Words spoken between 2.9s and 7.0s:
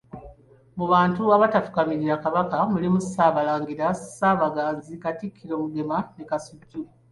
Ssaabalangira, Ssaabaganzi, Katikkiro, Mugema ne Kasujju.